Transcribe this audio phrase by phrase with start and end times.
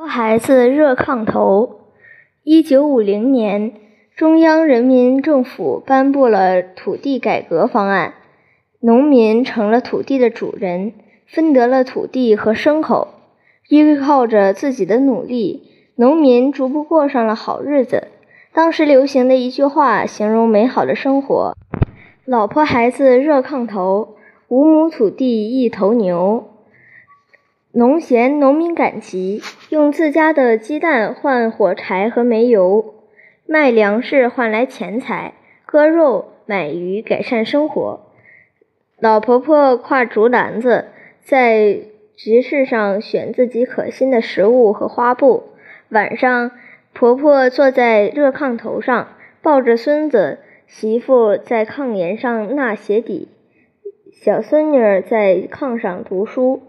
[0.00, 1.80] 老婆孩子热炕头。
[2.42, 3.74] 一九五零年，
[4.16, 8.14] 中央人民政府颁布了土地改革方案，
[8.80, 10.94] 农民成了土地的主人，
[11.26, 13.08] 分得了土地和牲口。
[13.68, 15.64] 依靠着自己的努力，
[15.96, 18.08] 农民逐步过上了好日子。
[18.54, 21.54] 当时流行的一句话形容美好的生活
[22.24, 24.16] ：“老婆孩子热炕头，
[24.48, 26.44] 五亩土地一头牛。”
[27.72, 32.96] 农闲农民赶集，用自家的鸡蛋换火柴和煤油，
[33.46, 35.34] 卖粮食换来钱财，
[35.66, 38.00] 割肉买鱼改善生活。
[38.98, 40.86] 老婆婆挎竹篮子，
[41.22, 41.78] 在
[42.16, 45.44] 集市上选自己可心的食物和花布。
[45.90, 46.50] 晚上，
[46.92, 49.10] 婆婆坐在热炕头上，
[49.42, 53.28] 抱着孙子，媳妇在炕沿上纳鞋底，
[54.12, 56.62] 小孙女儿在炕上读书。